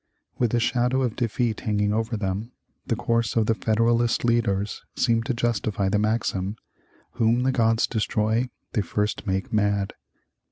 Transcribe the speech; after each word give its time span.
With 0.39 0.49
the 0.49 0.59
shadow 0.59 1.03
of 1.03 1.15
defeat 1.15 1.59
hanging 1.59 1.93
over 1.93 2.17
them, 2.17 2.53
the 2.87 2.95
course 2.95 3.35
of 3.35 3.45
the 3.45 3.53
Federalist 3.53 4.25
leaders 4.25 4.81
seemed 4.95 5.27
to 5.27 5.33
justify 5.35 5.89
the 5.89 5.99
maxim, 5.99 6.55
"Whom 7.17 7.43
the 7.43 7.51
gods 7.51 7.85
destroy 7.85 8.49
they 8.73 8.81
first 8.81 9.27
make 9.27 9.53
mad." 9.53 9.93